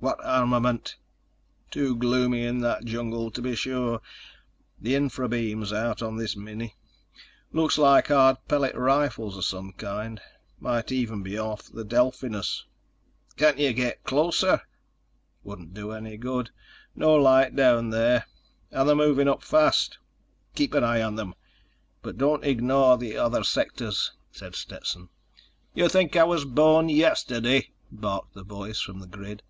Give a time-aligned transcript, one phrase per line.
[0.00, 0.96] "What armament?"
[1.70, 4.02] "Too gloomy in that jungle to be sure.
[4.78, 6.74] The infra beam's out on this mini.
[7.52, 10.20] Looks like hard pellet rifles of some kind.
[10.60, 12.66] Might even be off the Delphinus."
[13.38, 14.60] "Can't you get closer?"
[15.42, 16.50] "Wouldn't do any good.
[16.94, 18.26] No light down there,
[18.70, 19.96] and they're moving up fast."
[20.54, 21.34] "Keep an eye on them,
[22.02, 25.08] but don't ignore the other sectors," said Stetson.
[25.72, 29.42] "You think I was born yesterday?" barked the voice from the grid.